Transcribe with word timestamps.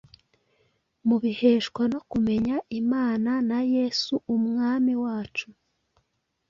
mubiheshwa 1.07 1.81
no 1.93 1.99
kumenya 2.09 2.55
Imana 2.81 3.31
na 3.49 3.59
Yesu 3.73 4.13
Umwami 4.35 4.93
wacu 5.03 5.47